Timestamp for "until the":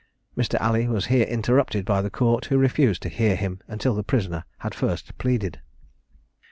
3.67-4.01